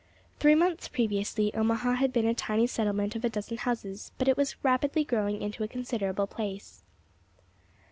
[0.39, 4.55] Three months previously Omaha had been a tiny settlement of a dozen houses, but was
[4.63, 6.81] rapidly growing into a considerable place.